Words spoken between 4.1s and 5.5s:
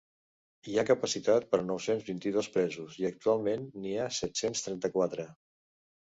set-cents trenta-quatre.